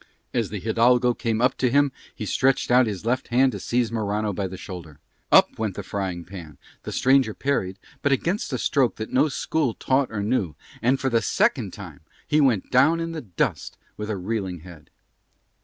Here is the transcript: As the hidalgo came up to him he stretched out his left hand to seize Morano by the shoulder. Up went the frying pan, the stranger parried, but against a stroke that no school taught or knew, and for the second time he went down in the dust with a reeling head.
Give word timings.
As 0.33 0.49
the 0.49 0.59
hidalgo 0.59 1.13
came 1.13 1.41
up 1.43 1.55
to 1.59 1.69
him 1.69 1.91
he 2.15 2.25
stretched 2.25 2.71
out 2.71 2.87
his 2.87 3.05
left 3.05 3.27
hand 3.27 3.51
to 3.51 3.59
seize 3.59 3.91
Morano 3.91 4.33
by 4.33 4.47
the 4.47 4.57
shoulder. 4.57 4.97
Up 5.31 5.59
went 5.59 5.75
the 5.75 5.83
frying 5.83 6.25
pan, 6.25 6.57
the 6.81 6.91
stranger 6.91 7.35
parried, 7.35 7.77
but 8.01 8.11
against 8.11 8.51
a 8.51 8.57
stroke 8.57 8.95
that 8.95 9.13
no 9.13 9.29
school 9.29 9.75
taught 9.75 10.07
or 10.11 10.23
knew, 10.23 10.55
and 10.81 10.99
for 10.99 11.11
the 11.11 11.21
second 11.21 11.71
time 11.71 11.99
he 12.27 12.41
went 12.41 12.71
down 12.71 12.99
in 12.99 13.11
the 13.11 13.21
dust 13.21 13.77
with 13.95 14.09
a 14.09 14.17
reeling 14.17 14.61
head. 14.61 14.89